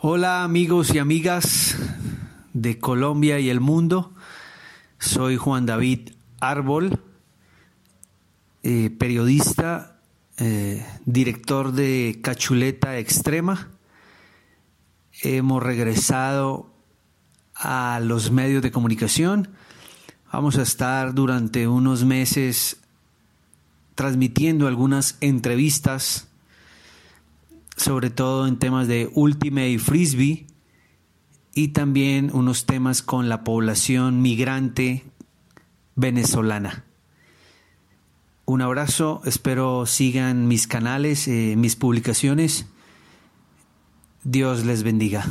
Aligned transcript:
Hola 0.00 0.44
amigos 0.44 0.94
y 0.94 1.00
amigas 1.00 1.76
de 2.52 2.78
Colombia 2.78 3.40
y 3.40 3.50
el 3.50 3.58
mundo. 3.58 4.14
Soy 5.00 5.36
Juan 5.36 5.66
David 5.66 6.10
Árbol, 6.38 7.00
eh, 8.62 8.90
periodista, 8.96 9.98
eh, 10.36 10.86
director 11.04 11.72
de 11.72 12.20
Cachuleta 12.22 12.96
Extrema. 12.96 13.70
Hemos 15.20 15.64
regresado 15.64 16.72
a 17.56 17.98
los 18.00 18.30
medios 18.30 18.62
de 18.62 18.70
comunicación. 18.70 19.48
Vamos 20.32 20.58
a 20.58 20.62
estar 20.62 21.12
durante 21.12 21.66
unos 21.66 22.04
meses 22.04 22.76
transmitiendo 23.96 24.68
algunas 24.68 25.18
entrevistas 25.20 26.28
sobre 27.88 28.10
todo 28.10 28.46
en 28.46 28.58
temas 28.58 28.86
de 28.86 29.10
Ultimate 29.14 29.78
Frisbee 29.78 30.46
y 31.54 31.68
también 31.68 32.30
unos 32.34 32.66
temas 32.66 33.00
con 33.00 33.30
la 33.30 33.44
población 33.44 34.20
migrante 34.20 35.04
venezolana. 35.96 36.84
Un 38.44 38.60
abrazo, 38.60 39.22
espero 39.24 39.86
sigan 39.86 40.48
mis 40.48 40.66
canales, 40.66 41.28
eh, 41.28 41.54
mis 41.56 41.76
publicaciones. 41.76 42.66
Dios 44.22 44.66
les 44.66 44.82
bendiga. 44.82 45.24